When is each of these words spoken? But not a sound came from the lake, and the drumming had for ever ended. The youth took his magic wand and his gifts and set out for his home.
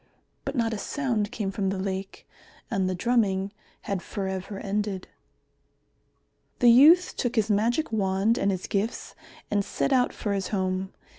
But 0.45 0.55
not 0.55 0.73
a 0.73 0.79
sound 0.79 1.31
came 1.31 1.51
from 1.51 1.69
the 1.69 1.77
lake, 1.77 2.27
and 2.71 2.89
the 2.89 2.95
drumming 2.95 3.51
had 3.81 4.01
for 4.01 4.27
ever 4.27 4.57
ended. 4.57 5.07
The 6.57 6.71
youth 6.71 7.13
took 7.15 7.35
his 7.35 7.51
magic 7.51 7.91
wand 7.91 8.39
and 8.39 8.49
his 8.49 8.65
gifts 8.65 9.13
and 9.51 9.63
set 9.63 9.93
out 9.93 10.11
for 10.11 10.33
his 10.33 10.47
home. 10.47 10.91